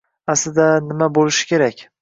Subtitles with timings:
[0.33, 1.89] Aslida nima boʻlishi kerak